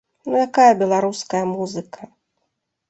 Ну 0.29 0.35
якая 0.47 0.71
беларуская 0.81 1.43
музыка!? 1.55 2.01